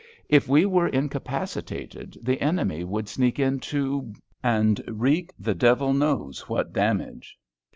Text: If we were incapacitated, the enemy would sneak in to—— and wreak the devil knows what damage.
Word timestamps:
If 0.29 0.47
we 0.47 0.65
were 0.65 0.87
incapacitated, 0.87 2.17
the 2.23 2.41
enemy 2.41 2.83
would 2.83 3.07
sneak 3.07 3.37
in 3.37 3.59
to—— 3.59 4.15
and 4.43 4.81
wreak 4.87 5.29
the 5.37 5.53
devil 5.53 5.93
knows 5.93 6.49
what 6.49 6.73
damage. 6.73 7.37